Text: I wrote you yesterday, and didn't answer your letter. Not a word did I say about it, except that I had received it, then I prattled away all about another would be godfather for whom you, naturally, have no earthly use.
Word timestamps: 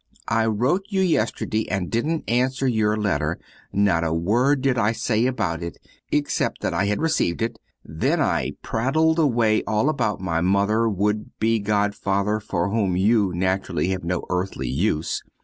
I 0.29 0.47
wrote 0.47 0.85
you 0.89 1.01
yesterday, 1.01 1.69
and 1.69 1.91
didn't 1.91 2.23
answer 2.27 2.67
your 2.67 2.97
letter. 2.97 3.37
Not 3.71 4.03
a 4.03 4.11
word 4.11 4.63
did 4.63 4.75
I 4.75 4.93
say 4.93 5.27
about 5.27 5.61
it, 5.61 5.77
except 6.11 6.61
that 6.61 6.73
I 6.73 6.85
had 6.87 6.99
received 7.03 7.39
it, 7.43 7.59
then 7.85 8.19
I 8.19 8.53
prattled 8.63 9.19
away 9.19 9.61
all 9.67 9.89
about 9.89 10.19
another 10.19 10.89
would 10.89 11.37
be 11.37 11.59
godfather 11.59 12.39
for 12.39 12.71
whom 12.71 12.97
you, 12.97 13.31
naturally, 13.35 13.89
have 13.89 14.03
no 14.03 14.23
earthly 14.31 14.69
use. 14.69 15.21